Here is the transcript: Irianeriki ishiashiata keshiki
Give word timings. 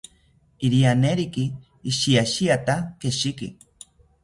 Irianeriki 0.67 1.43
ishiashiata 1.91 2.75
keshiki 2.99 3.47